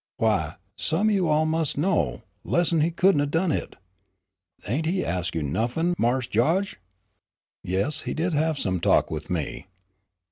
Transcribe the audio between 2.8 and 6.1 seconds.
he couldn' 'a' done hit. Ain' he ax you nuffin',